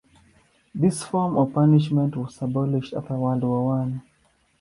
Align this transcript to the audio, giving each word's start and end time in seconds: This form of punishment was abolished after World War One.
This 0.73 1.03
form 1.03 1.37
of 1.37 1.53
punishment 1.53 2.15
was 2.15 2.41
abolished 2.41 2.95
after 2.95 3.15
World 3.15 3.43
War 3.43 3.63
One. 3.63 4.01